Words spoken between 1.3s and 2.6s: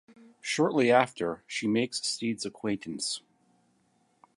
she makes Steed's